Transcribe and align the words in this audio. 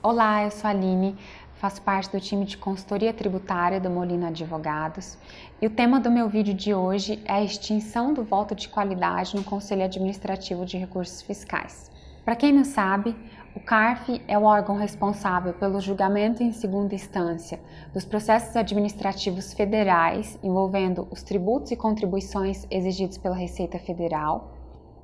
Olá, 0.00 0.44
eu 0.44 0.52
sou 0.52 0.68
a 0.68 0.70
Aline, 0.70 1.16
faço 1.54 1.82
parte 1.82 2.12
do 2.12 2.20
time 2.20 2.44
de 2.44 2.56
consultoria 2.56 3.12
tributária 3.12 3.80
do 3.80 3.90
Molina 3.90 4.28
Advogados 4.28 5.18
e 5.60 5.66
o 5.66 5.70
tema 5.70 5.98
do 5.98 6.08
meu 6.08 6.28
vídeo 6.28 6.54
de 6.54 6.72
hoje 6.72 7.20
é 7.24 7.32
a 7.32 7.42
extinção 7.42 8.14
do 8.14 8.22
voto 8.22 8.54
de 8.54 8.68
qualidade 8.68 9.34
no 9.34 9.42
Conselho 9.42 9.82
Administrativo 9.82 10.64
de 10.64 10.78
Recursos 10.78 11.20
Fiscais. 11.20 11.90
Para 12.24 12.36
quem 12.36 12.52
não 12.52 12.64
sabe, 12.64 13.16
o 13.56 13.60
CARF 13.60 14.22
é 14.28 14.38
o 14.38 14.44
órgão 14.44 14.76
responsável 14.76 15.52
pelo 15.52 15.80
julgamento 15.80 16.44
em 16.44 16.52
segunda 16.52 16.94
instância 16.94 17.58
dos 17.92 18.04
processos 18.04 18.54
administrativos 18.54 19.52
federais 19.52 20.38
envolvendo 20.44 21.08
os 21.10 21.24
tributos 21.24 21.72
e 21.72 21.76
contribuições 21.76 22.68
exigidos 22.70 23.18
pela 23.18 23.34
Receita 23.34 23.80
Federal 23.80 24.57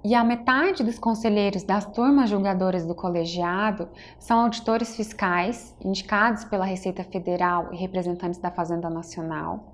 e 0.05 0.15
a 0.15 0.23
metade 0.23 0.85
dos 0.85 0.99
conselheiros 0.99 1.63
das 1.63 1.87
turmas 1.87 2.29
julgadoras 2.29 2.85
do 2.85 2.95
colegiado 2.95 3.89
são 4.19 4.41
auditores 4.41 4.95
fiscais 4.95 5.75
indicados 5.83 6.45
pela 6.45 6.67
Receita 6.67 7.03
Federal 7.03 7.73
e 7.73 7.77
representantes 7.77 8.39
da 8.39 8.51
Fazenda 8.51 8.91
Nacional. 8.91 9.73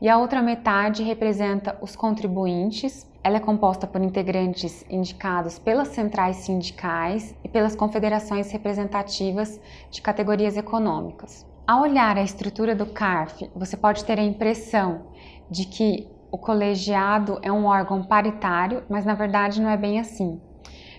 E 0.00 0.08
a 0.08 0.16
outra 0.16 0.40
metade 0.40 1.02
representa 1.02 1.76
os 1.80 1.96
contribuintes. 1.96 3.04
Ela 3.22 3.38
é 3.38 3.40
composta 3.40 3.84
por 3.84 4.00
integrantes 4.00 4.84
indicados 4.88 5.58
pelas 5.58 5.88
centrais 5.88 6.36
sindicais 6.36 7.34
e 7.42 7.48
pelas 7.48 7.74
confederações 7.74 8.52
representativas 8.52 9.60
de 9.90 10.00
categorias 10.00 10.56
econômicas. 10.56 11.44
Ao 11.66 11.82
olhar 11.82 12.16
a 12.16 12.22
estrutura 12.22 12.76
do 12.76 12.86
CARF, 12.86 13.50
você 13.56 13.76
pode 13.76 14.04
ter 14.04 14.20
a 14.20 14.22
impressão 14.22 15.06
de 15.50 15.64
que 15.64 16.06
o 16.34 16.36
colegiado 16.36 17.38
é 17.42 17.52
um 17.52 17.64
órgão 17.64 18.02
paritário, 18.02 18.82
mas 18.90 19.04
na 19.04 19.14
verdade 19.14 19.62
não 19.62 19.70
é 19.70 19.76
bem 19.76 20.00
assim. 20.00 20.40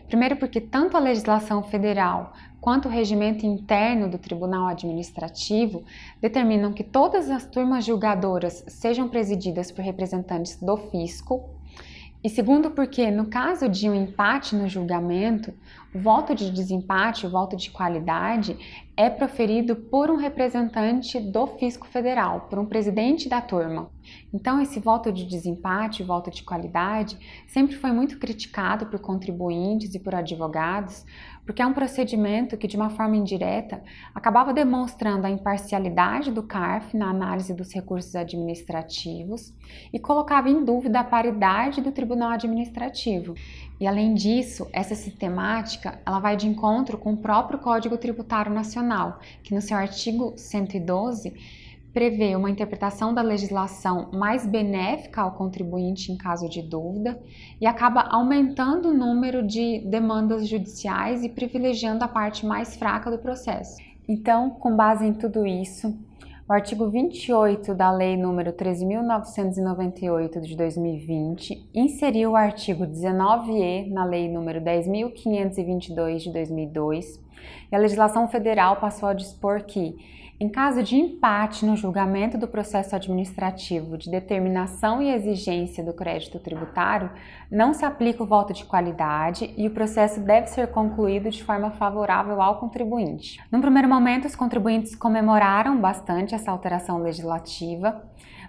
Primeiro, 0.08 0.38
porque 0.38 0.62
tanto 0.62 0.96
a 0.96 1.00
legislação 1.02 1.62
federal 1.62 2.32
quanto 2.62 2.88
o 2.88 2.90
regimento 2.90 3.46
interno 3.46 4.10
do 4.10 4.18
Tribunal 4.18 4.68
Administrativo 4.68 5.84
determinam 6.22 6.72
que 6.72 6.86
todas 6.86 7.30
as 7.30 7.46
turmas 7.46 7.84
julgadoras 7.84 8.64
sejam 8.70 9.10
presididas 9.10 9.74
por 9.74 9.84
representantes 9.84 10.56
do 10.56 10.78
fisco. 10.78 11.50
E 12.24 12.30
segundo, 12.30 12.72
porque 12.72 13.12
no 13.12 13.26
caso 13.26 13.68
de 13.68 13.90
um 13.90 13.94
empate 13.94 14.56
no 14.56 14.70
julgamento, 14.70 15.54
o 15.94 16.00
voto 16.00 16.34
de 16.34 16.50
desempate, 16.50 17.28
o 17.28 17.30
voto 17.30 17.58
de 17.58 17.72
qualidade, 17.72 18.58
é 18.98 19.10
proferido 19.10 19.76
por 19.76 20.10
um 20.10 20.16
representante 20.16 21.20
do 21.20 21.46
fisco 21.48 21.86
federal, 21.86 22.48
por 22.50 22.58
um 22.58 22.66
presidente 22.66 23.28
da 23.28 23.42
turma. 23.42 23.90
Então, 24.34 24.62
esse 24.62 24.80
voto 24.80 25.12
de 25.12 25.26
desempate, 25.26 26.04
voto 26.04 26.32
de 26.32 26.44
qualidade, 26.44 27.18
sempre 27.48 27.76
foi 27.76 27.92
muito 27.92 28.18
criticado 28.18 28.86
por 28.86 29.00
contribuintes 29.00 29.96
e 29.96 30.00
por 30.00 30.16
advogados, 30.16 31.06
porque 31.46 31.62
é 31.62 31.66
um 31.66 31.74
procedimento 31.74 32.58
que, 32.58 32.68
de 32.68 32.78
uma 32.78 32.90
forma 32.90 33.16
indireta, 33.16 33.84
acabava 34.14 34.54
demonstrando 34.54 35.28
a 35.28 35.30
imparcialidade 35.30 36.32
do 36.32 36.44
CARF 36.44 36.96
na 36.96 37.10
análise 37.10 37.54
dos 37.54 37.74
recursos 37.74 38.16
administrativos 38.16 39.54
e 39.92 40.00
colocava 40.00 40.50
em 40.50 40.64
dúvida 40.64 41.00
a 41.00 41.04
paridade 41.04 41.82
do 41.82 41.92
Tribunal 41.92 42.32
Administrativo. 42.32 43.36
E 43.80 43.86
além 43.86 44.14
disso, 44.14 44.68
essa 44.72 44.96
sistemática 44.96 46.00
ela 46.06 46.20
vai 46.20 46.38
de 46.38 46.48
encontro 46.48 46.98
com 46.98 47.14
o 47.14 47.18
próprio 47.18 47.60
Código 47.60 47.98
Tributário 47.98 48.54
Nacional, 48.54 49.20
que 49.44 49.54
no 49.54 49.62
seu 49.62 49.76
artigo 49.76 50.34
112 50.38 51.34
prevê 51.94 52.36
uma 52.36 52.50
interpretação 52.50 53.14
da 53.14 53.22
legislação 53.22 54.10
mais 54.12 54.46
benéfica 54.46 55.22
ao 55.22 55.32
contribuinte 55.32 56.12
em 56.12 56.18
caso 56.18 56.50
de 56.50 56.62
dúvida 56.62 57.18
e 57.60 57.66
acaba 57.66 58.02
aumentando 58.02 58.90
o 58.90 58.94
número 58.94 59.42
de 59.42 59.80
demandas 59.80 60.48
judiciais 60.48 61.24
e 61.24 61.30
privilegiando 61.30 62.04
a 62.04 62.08
parte 62.10 62.46
mais 62.46 62.76
fraca 62.76 63.10
do 63.10 63.18
processo. 63.18 63.78
Então, 64.08 64.50
com 64.50 64.76
base 64.76 65.06
em 65.06 65.14
tudo 65.14 65.48
isso, 65.48 65.98
o 66.48 66.54
artigo 66.54 66.88
28 66.88 67.74
da 67.74 67.92
Lei 67.92 68.16
nº 68.16 68.54
13.998 68.54 70.42
de 70.42 70.56
2020 70.56 71.70
inseriu 71.74 72.34
o 72.34 72.36
artigo 72.36 72.86
19e 72.86 73.92
na 73.92 74.06
Lei 74.06 74.30
nº 74.30 74.62
10.522 74.62 76.18
de 76.20 76.32
2002 76.32 77.25
e 77.72 77.76
a 77.76 77.80
legislação 77.80 78.28
federal 78.28 78.78
passou 78.78 79.10
a 79.10 79.14
dispor 79.14 79.64
que 79.64 79.96
em 80.38 80.50
caso 80.50 80.84
de 80.84 80.98
empate 80.98 81.66
no 81.66 81.78
julgamento 81.78 82.38
do 82.38 82.46
processo 82.46 82.94
administrativo 82.94 83.98
de 83.98 84.12
determinação 84.12 85.02
e 85.02 85.10
exigência 85.10 85.82
do 85.82 85.94
crédito 85.94 86.40
tributário, 86.40 87.10
não 87.50 87.74
se 87.74 87.86
aplica 87.86 88.22
o 88.22 88.26
voto 88.26 88.52
de 88.52 88.66
qualidade 88.66 89.54
e 89.56 89.66
o 89.66 89.72
processo 89.72 90.20
deve 90.20 90.48
ser 90.48 90.68
concluído 90.68 91.30
de 91.30 91.42
forma 91.42 91.72
favorável 91.72 92.42
ao 92.42 92.60
contribuinte. 92.60 93.40
Num 93.50 93.62
primeiro 93.62 93.88
momento, 93.88 94.26
os 94.26 94.36
contribuintes 94.36 94.94
comemoraram 94.94 95.80
bastante 95.80 96.36
essa 96.36 96.52
alteração 96.52 96.98
legislativa, 96.98 98.04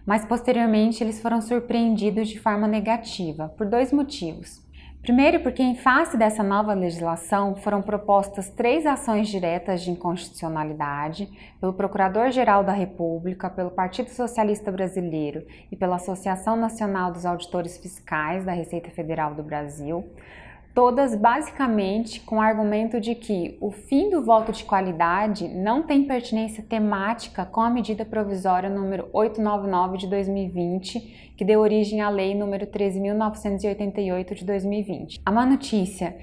mas 0.05 0.25
posteriormente 0.25 1.05
eles 1.05 1.23
foram 1.23 1.41
surpreendidos 1.41 2.29
de 2.29 2.41
forma 2.41 2.67
negativa, 2.67 3.55
por 3.57 3.65
dois 3.65 3.93
motivos. 3.93 4.66
Primeiro, 5.07 5.39
porque 5.39 5.63
em 5.63 5.77
face 5.77 6.17
dessa 6.17 6.43
nova 6.43 6.75
legislação 6.75 7.55
foram 7.55 7.81
propostas 7.81 8.51
três 8.51 8.85
ações 8.85 9.29
diretas 9.29 9.83
de 9.83 9.93
inconstitucionalidade 9.93 11.29
pelo 11.61 11.73
Procurador-Geral 11.73 12.65
da 12.65 12.73
República, 12.73 13.49
pelo 13.49 13.71
Partido 13.71 14.11
Socialista 14.11 14.73
Brasileiro 14.73 15.47
e 15.71 15.77
pela 15.77 15.95
Associação 15.95 16.57
Nacional 16.57 17.13
dos 17.13 17.25
Auditores 17.25 17.79
Fiscais 17.79 18.45
da 18.45 18.51
Receita 18.51 18.91
Federal 18.91 19.33
do 19.33 19.45
Brasil, 19.45 20.05
todas 20.77 21.15
basicamente 21.15 22.21
com 22.21 22.37
o 22.37 22.41
argumento 22.43 23.01
de 23.01 23.15
que 23.15 23.57
o 23.63 23.71
fim 23.71 24.11
do 24.11 24.23
voto 24.23 24.53
de 24.53 24.63
qualidade 24.63 25.49
não 25.49 25.83
tem 25.83 26.05
pertinência 26.05 26.63
temática 26.63 27.47
com 27.47 27.63
a 27.63 27.71
medida 27.71 28.05
provisória 28.05 28.69
número 28.69 29.09
899 29.11 29.97
de 29.97 30.07
2020, 30.07 31.33
que 31.35 31.47
deu 31.47 31.61
origem 31.61 32.03
à 32.03 32.11
lei 32.11 32.35
número 32.35 32.67
13.988 32.67 34.35
de 34.35 34.45
2020. 34.45 35.23
A 35.25 35.33
má 35.33 35.47
notícia 35.47 36.15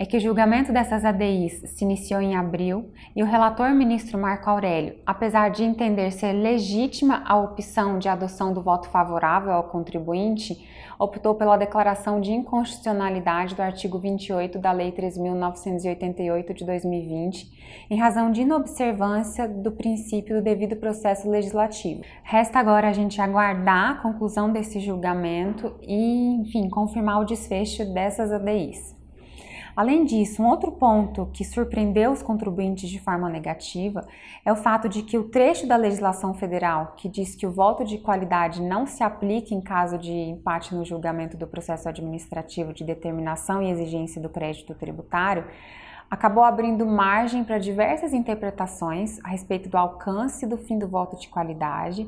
é 0.00 0.06
que 0.06 0.16
o 0.16 0.20
julgamento 0.20 0.72
dessas 0.72 1.04
ADIs 1.04 1.60
se 1.66 1.84
iniciou 1.84 2.22
em 2.22 2.34
abril 2.34 2.90
e 3.14 3.22
o 3.22 3.26
relator 3.26 3.74
ministro 3.74 4.18
Marco 4.18 4.48
Aurélio, 4.48 4.94
apesar 5.04 5.50
de 5.50 5.62
entender 5.62 6.10
ser 6.10 6.32
legítima 6.32 7.22
a 7.26 7.36
opção 7.36 7.98
de 7.98 8.08
adoção 8.08 8.54
do 8.54 8.62
voto 8.62 8.88
favorável 8.88 9.52
ao 9.52 9.64
contribuinte, 9.64 10.66
optou 10.98 11.34
pela 11.34 11.58
declaração 11.58 12.18
de 12.18 12.32
inconstitucionalidade 12.32 13.54
do 13.54 13.60
artigo 13.60 13.98
28 13.98 14.58
da 14.58 14.72
Lei 14.72 14.90
3.988 14.90 16.54
de 16.54 16.64
2020, 16.64 17.86
em 17.90 17.98
razão 17.98 18.32
de 18.32 18.40
inobservância 18.40 19.46
do 19.46 19.70
princípio 19.70 20.36
do 20.36 20.42
devido 20.42 20.76
processo 20.76 21.28
legislativo. 21.28 22.00
Resta 22.22 22.58
agora 22.58 22.88
a 22.88 22.92
gente 22.94 23.20
aguardar 23.20 23.90
a 23.90 23.94
conclusão 23.96 24.50
desse 24.50 24.80
julgamento 24.80 25.74
e, 25.82 26.36
enfim, 26.36 26.70
confirmar 26.70 27.20
o 27.20 27.26
desfecho 27.26 27.84
dessas 27.92 28.32
ADIs. 28.32 28.98
Além 29.80 30.04
disso, 30.04 30.42
um 30.42 30.46
outro 30.46 30.70
ponto 30.72 31.30
que 31.32 31.42
surpreendeu 31.42 32.12
os 32.12 32.22
contribuintes 32.22 32.90
de 32.90 33.00
forma 33.00 33.30
negativa 33.30 34.06
é 34.44 34.52
o 34.52 34.56
fato 34.56 34.90
de 34.90 35.02
que 35.02 35.16
o 35.16 35.30
trecho 35.30 35.66
da 35.66 35.74
legislação 35.74 36.34
federal 36.34 36.92
que 36.98 37.08
diz 37.08 37.34
que 37.34 37.46
o 37.46 37.50
voto 37.50 37.82
de 37.82 37.96
qualidade 37.96 38.60
não 38.60 38.86
se 38.86 39.02
aplica 39.02 39.54
em 39.54 39.60
caso 39.62 39.96
de 39.96 40.12
empate 40.12 40.74
no 40.74 40.84
julgamento 40.84 41.34
do 41.34 41.46
processo 41.46 41.88
administrativo 41.88 42.74
de 42.74 42.84
determinação 42.84 43.62
e 43.62 43.70
exigência 43.70 44.20
do 44.20 44.28
crédito 44.28 44.74
tributário 44.74 45.46
acabou 46.10 46.44
abrindo 46.44 46.84
margem 46.84 47.42
para 47.42 47.56
diversas 47.56 48.12
interpretações 48.12 49.18
a 49.24 49.28
respeito 49.28 49.70
do 49.70 49.78
alcance 49.78 50.46
do 50.46 50.58
fim 50.58 50.78
do 50.78 50.88
voto 50.88 51.16
de 51.16 51.28
qualidade, 51.28 52.06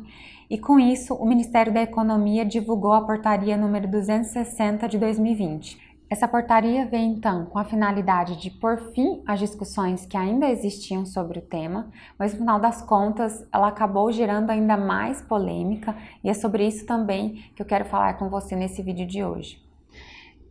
e 0.50 0.58
com 0.58 0.78
isso 0.78 1.14
o 1.14 1.24
Ministério 1.24 1.72
da 1.72 1.80
Economia 1.80 2.44
divulgou 2.44 2.92
a 2.92 3.00
portaria 3.00 3.56
número 3.56 3.88
260 3.88 4.86
de 4.88 4.98
2020 4.98 5.91
essa 6.12 6.28
portaria 6.28 6.84
vem 6.84 7.12
então 7.12 7.46
com 7.46 7.58
a 7.58 7.64
finalidade 7.64 8.36
de 8.36 8.50
pôr 8.50 8.76
fim 8.92 9.22
às 9.26 9.40
discussões 9.40 10.04
que 10.04 10.14
ainda 10.14 10.46
existiam 10.46 11.06
sobre 11.06 11.38
o 11.38 11.42
tema, 11.42 11.90
mas 12.18 12.34
no 12.34 12.40
final 12.40 12.60
das 12.60 12.82
contas 12.82 13.48
ela 13.50 13.68
acabou 13.68 14.12
gerando 14.12 14.50
ainda 14.50 14.76
mais 14.76 15.22
polêmica 15.22 15.96
e 16.22 16.28
é 16.28 16.34
sobre 16.34 16.66
isso 16.66 16.84
também 16.84 17.50
que 17.56 17.62
eu 17.62 17.66
quero 17.66 17.86
falar 17.86 18.18
com 18.18 18.28
você 18.28 18.54
nesse 18.54 18.82
vídeo 18.82 19.06
de 19.06 19.24
hoje. 19.24 19.71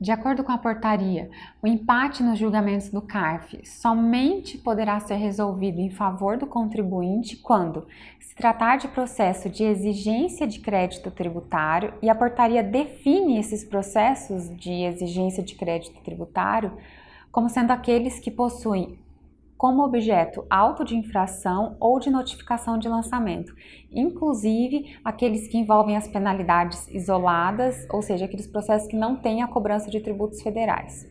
De 0.01 0.11
acordo 0.11 0.43
com 0.43 0.51
a 0.51 0.57
portaria, 0.57 1.29
o 1.61 1.67
empate 1.67 2.23
nos 2.23 2.39
julgamentos 2.39 2.89
do 2.89 3.03
CARF 3.03 3.63
somente 3.63 4.57
poderá 4.57 4.99
ser 4.99 5.17
resolvido 5.17 5.79
em 5.79 5.91
favor 5.91 6.37
do 6.37 6.47
contribuinte 6.47 7.37
quando 7.37 7.85
se 8.19 8.33
tratar 8.33 8.77
de 8.77 8.87
processo 8.87 9.47
de 9.47 9.63
exigência 9.63 10.47
de 10.47 10.59
crédito 10.59 11.11
tributário 11.11 11.93
e 12.01 12.09
a 12.09 12.15
portaria 12.15 12.63
define 12.63 13.37
esses 13.37 13.63
processos 13.63 14.49
de 14.57 14.71
exigência 14.71 15.43
de 15.43 15.53
crédito 15.53 16.01
tributário 16.01 16.75
como 17.31 17.47
sendo 17.47 17.69
aqueles 17.69 18.19
que 18.19 18.31
possuem 18.31 18.97
como 19.61 19.83
objeto 19.83 20.43
auto 20.49 20.83
de 20.83 20.95
infração 20.95 21.77
ou 21.79 21.99
de 21.99 22.09
notificação 22.09 22.79
de 22.79 22.89
lançamento, 22.89 23.53
inclusive 23.91 24.97
aqueles 25.05 25.47
que 25.47 25.55
envolvem 25.55 25.95
as 25.95 26.07
penalidades 26.07 26.87
isoladas, 26.87 27.85
ou 27.91 28.01
seja, 28.01 28.25
aqueles 28.25 28.47
processos 28.47 28.87
que 28.87 28.97
não 28.97 29.17
têm 29.17 29.43
a 29.43 29.47
cobrança 29.47 29.91
de 29.91 29.99
tributos 29.99 30.41
federais. 30.41 31.05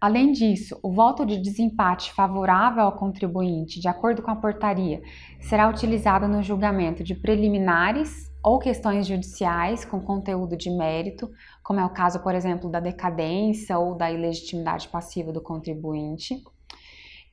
Além 0.00 0.30
disso, 0.30 0.78
o 0.84 0.92
voto 0.92 1.26
de 1.26 1.36
desempate 1.36 2.12
favorável 2.12 2.84
ao 2.84 2.96
contribuinte, 2.96 3.80
de 3.80 3.88
acordo 3.88 4.22
com 4.22 4.30
a 4.30 4.36
portaria, 4.36 5.02
será 5.40 5.68
utilizado 5.68 6.28
no 6.28 6.40
julgamento 6.44 7.02
de 7.02 7.16
preliminares 7.16 8.30
ou 8.40 8.60
questões 8.60 9.04
judiciais 9.04 9.84
com 9.84 10.00
conteúdo 10.00 10.56
de 10.56 10.70
mérito, 10.70 11.28
como 11.64 11.80
é 11.80 11.84
o 11.84 11.90
caso, 11.90 12.22
por 12.22 12.36
exemplo, 12.36 12.70
da 12.70 12.78
decadência 12.78 13.76
ou 13.76 13.96
da 13.96 14.12
ilegitimidade 14.12 14.86
passiva 14.86 15.32
do 15.32 15.42
contribuinte. 15.42 16.40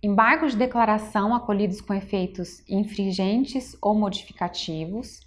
Embargos 0.05 0.51
de 0.51 0.59
declaração 0.59 1.33
acolhidos 1.33 1.81
com 1.81 1.91
efeitos 1.91 2.63
infringentes 2.69 3.75
ou 3.81 3.95
modificativos. 3.95 5.21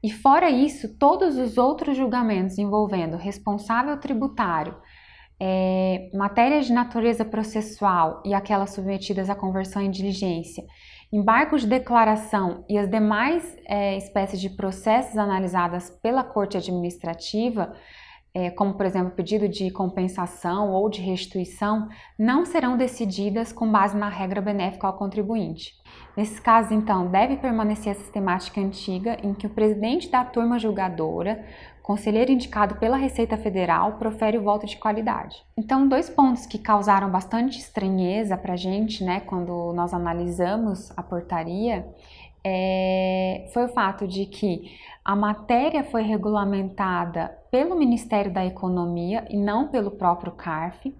E 0.00 0.12
fora 0.12 0.48
isso, 0.48 0.96
todos 0.96 1.36
os 1.36 1.58
outros 1.58 1.96
julgamentos 1.96 2.56
envolvendo 2.56 3.16
responsável 3.16 3.98
tributário, 3.98 4.76
é, 5.42 6.08
matérias 6.14 6.66
de 6.66 6.72
natureza 6.72 7.24
processual 7.24 8.22
e 8.24 8.32
aquelas 8.32 8.70
submetidas 8.70 9.28
à 9.28 9.34
conversão 9.34 9.82
em 9.82 9.90
diligência, 9.90 10.62
embargos 11.12 11.62
de 11.62 11.66
declaração 11.66 12.64
e 12.68 12.78
as 12.78 12.88
demais 12.88 13.56
é, 13.66 13.96
espécies 13.96 14.40
de 14.40 14.50
processos 14.50 15.18
analisadas 15.18 15.90
pela 16.00 16.22
Corte 16.22 16.56
Administrativa, 16.56 17.74
é, 18.36 18.50
como 18.50 18.74
por 18.74 18.84
exemplo 18.84 19.12
pedido 19.12 19.48
de 19.48 19.70
compensação 19.70 20.70
ou 20.70 20.90
de 20.90 21.00
restituição, 21.00 21.88
não 22.18 22.44
serão 22.44 22.76
decididas 22.76 23.50
com 23.50 23.66
base 23.72 23.96
na 23.96 24.10
regra 24.10 24.42
benéfica 24.42 24.86
ao 24.86 24.92
contribuinte. 24.92 25.72
Nesses 26.14 26.38
casos, 26.38 26.70
então, 26.70 27.06
deve 27.06 27.38
permanecer 27.38 27.92
a 27.92 27.94
sistemática 27.94 28.60
antiga 28.60 29.16
em 29.22 29.32
que 29.32 29.46
o 29.46 29.50
presidente 29.50 30.10
da 30.10 30.22
turma 30.22 30.58
julgadora 30.58 31.42
conselheiro 31.82 32.30
indicado 32.30 32.74
pela 32.74 32.98
Receita 32.98 33.38
Federal 33.38 33.92
profere 33.92 34.36
o 34.36 34.42
voto 34.42 34.66
de 34.66 34.76
qualidade. 34.76 35.36
Então, 35.56 35.88
dois 35.88 36.10
pontos 36.10 36.44
que 36.44 36.58
causaram 36.58 37.08
bastante 37.10 37.58
estranheza 37.58 38.36
para 38.36 38.52
a 38.52 38.56
gente, 38.56 39.02
né, 39.02 39.20
quando 39.20 39.72
nós 39.72 39.94
analisamos 39.94 40.92
a 40.94 41.02
portaria, 41.02 41.86
é, 42.48 42.95
foi 43.56 43.64
o 43.64 43.68
fato 43.68 44.06
de 44.06 44.26
que 44.26 44.70
a 45.02 45.16
matéria 45.16 45.82
foi 45.82 46.02
regulamentada 46.02 47.38
pelo 47.50 47.74
Ministério 47.74 48.30
da 48.30 48.44
Economia 48.44 49.26
e 49.30 49.36
não 49.38 49.68
pelo 49.68 49.92
próprio 49.92 50.32
CARF. 50.32 50.94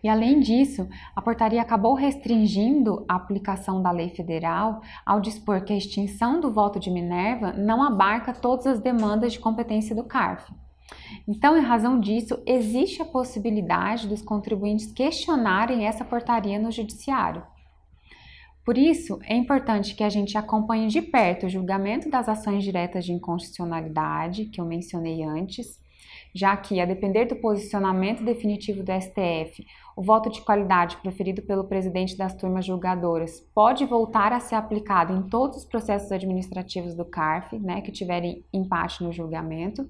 E 0.00 0.08
além 0.08 0.38
disso, 0.38 0.88
a 1.16 1.20
portaria 1.20 1.60
acabou 1.60 1.94
restringindo 1.94 3.04
a 3.08 3.16
aplicação 3.16 3.82
da 3.82 3.90
lei 3.90 4.10
federal 4.10 4.80
ao 5.04 5.20
dispor 5.20 5.64
que 5.64 5.72
a 5.72 5.76
extinção 5.76 6.40
do 6.40 6.52
voto 6.52 6.78
de 6.78 6.88
Minerva 6.88 7.52
não 7.52 7.82
abarca 7.82 8.32
todas 8.32 8.68
as 8.68 8.78
demandas 8.78 9.32
de 9.32 9.40
competência 9.40 9.92
do 9.96 10.04
CARF. 10.04 10.54
Então, 11.26 11.56
em 11.56 11.62
razão 11.62 11.98
disso, 11.98 12.40
existe 12.46 13.02
a 13.02 13.06
possibilidade 13.06 14.06
dos 14.06 14.22
contribuintes 14.22 14.92
questionarem 14.92 15.84
essa 15.84 16.04
portaria 16.04 16.60
no 16.60 16.70
judiciário. 16.70 17.42
Por 18.68 18.76
isso, 18.76 19.18
é 19.22 19.34
importante 19.34 19.94
que 19.94 20.04
a 20.04 20.10
gente 20.10 20.36
acompanhe 20.36 20.88
de 20.88 21.00
perto 21.00 21.46
o 21.46 21.48
julgamento 21.48 22.10
das 22.10 22.28
ações 22.28 22.62
diretas 22.62 23.02
de 23.02 23.14
inconstitucionalidade, 23.14 24.44
que 24.44 24.60
eu 24.60 24.66
mencionei 24.66 25.22
antes, 25.22 25.80
já 26.34 26.54
que, 26.54 26.78
a 26.78 26.84
depender 26.84 27.24
do 27.24 27.36
posicionamento 27.36 28.22
definitivo 28.22 28.82
do 28.82 28.92
STF, 28.92 29.66
o 29.96 30.02
voto 30.02 30.28
de 30.28 30.42
qualidade 30.42 30.98
proferido 30.98 31.40
pelo 31.40 31.64
presidente 31.64 32.14
das 32.14 32.34
turmas 32.34 32.66
julgadoras 32.66 33.40
pode 33.54 33.86
voltar 33.86 34.34
a 34.34 34.38
ser 34.38 34.56
aplicado 34.56 35.14
em 35.14 35.22
todos 35.30 35.56
os 35.56 35.64
processos 35.64 36.12
administrativos 36.12 36.94
do 36.94 37.06
CARF, 37.06 37.58
né, 37.58 37.80
que 37.80 37.90
tiverem 37.90 38.44
empate 38.52 39.02
no 39.02 39.10
julgamento. 39.10 39.88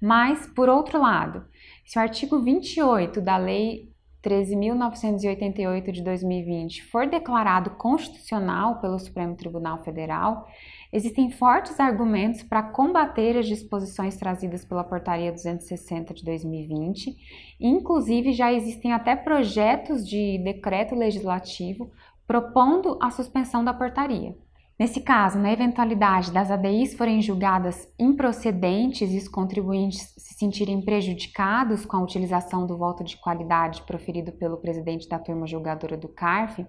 Mas, 0.00 0.46
por 0.46 0.70
outro 0.70 0.98
lado, 1.02 1.44
se 1.84 1.98
o 1.98 2.00
artigo 2.00 2.40
28 2.40 3.20
da 3.20 3.36
Lei 3.36 3.89
13.988 4.22 5.92
de 5.92 6.02
2020 6.02 6.84
for 6.84 7.06
declarado 7.06 7.70
constitucional 7.70 8.80
pelo 8.80 8.98
Supremo 8.98 9.34
Tribunal 9.34 9.82
Federal, 9.82 10.46
Existem 10.92 11.30
fortes 11.30 11.78
argumentos 11.78 12.42
para 12.42 12.64
combater 12.64 13.38
as 13.38 13.46
disposições 13.46 14.16
trazidas 14.16 14.64
pela 14.64 14.82
Portaria 14.82 15.30
260 15.30 16.12
de 16.12 16.24
2020, 16.24 17.16
inclusive 17.60 18.32
já 18.32 18.52
existem 18.52 18.92
até 18.92 19.14
projetos 19.14 20.04
de 20.06 20.38
decreto 20.38 20.96
legislativo 20.96 21.92
propondo 22.26 22.98
a 23.00 23.08
suspensão 23.10 23.64
da 23.64 23.72
portaria. 23.72 24.36
Nesse 24.80 24.98
caso, 25.02 25.38
na 25.38 25.52
eventualidade 25.52 26.32
das 26.32 26.50
ADIs 26.50 26.94
forem 26.94 27.20
julgadas 27.20 27.86
improcedentes 27.98 29.12
e 29.12 29.18
os 29.18 29.28
contribuintes 29.28 30.14
se 30.16 30.32
sentirem 30.32 30.80
prejudicados 30.80 31.84
com 31.84 31.98
a 31.98 32.02
utilização 32.02 32.66
do 32.66 32.78
voto 32.78 33.04
de 33.04 33.18
qualidade 33.18 33.82
proferido 33.82 34.32
pelo 34.32 34.56
presidente 34.56 35.06
da 35.06 35.18
turma 35.18 35.46
julgadora 35.46 35.98
do 35.98 36.08
CARF, 36.08 36.66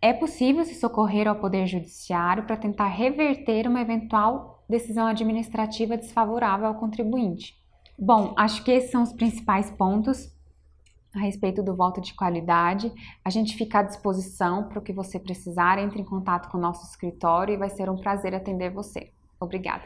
é 0.00 0.12
possível 0.12 0.64
se 0.64 0.76
socorrer 0.76 1.26
ao 1.26 1.40
Poder 1.40 1.66
Judiciário 1.66 2.44
para 2.44 2.56
tentar 2.56 2.86
reverter 2.86 3.66
uma 3.66 3.80
eventual 3.80 4.62
decisão 4.68 5.08
administrativa 5.08 5.96
desfavorável 5.96 6.68
ao 6.68 6.76
contribuinte. 6.76 7.56
Bom, 7.98 8.32
acho 8.38 8.62
que 8.62 8.70
esses 8.70 8.92
são 8.92 9.02
os 9.02 9.12
principais 9.12 9.72
pontos 9.72 10.32
a 11.14 11.18
respeito 11.18 11.62
do 11.62 11.74
voto 11.74 12.00
de 12.00 12.14
qualidade. 12.14 12.92
A 13.24 13.30
gente 13.30 13.56
fica 13.56 13.80
à 13.80 13.82
disposição 13.82 14.68
para 14.68 14.78
o 14.78 14.82
que 14.82 14.92
você 14.92 15.18
precisar. 15.18 15.78
Entre 15.78 16.00
em 16.00 16.04
contato 16.04 16.50
com 16.50 16.58
o 16.58 16.60
nosso 16.60 16.84
escritório 16.86 17.54
e 17.54 17.56
vai 17.56 17.70
ser 17.70 17.90
um 17.90 17.96
prazer 17.96 18.34
atender 18.34 18.70
você. 18.70 19.10
Obrigada. 19.38 19.82